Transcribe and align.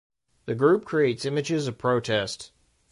The 0.47 0.55
group 0.55 0.83
creates 0.83 1.25
images 1.25 1.67
of 1.67 1.77
protest. 1.77 2.51